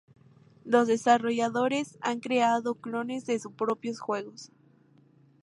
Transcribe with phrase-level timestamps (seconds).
[0.65, 4.51] Los desarrolladores han creado "clones" de sus propios juegos.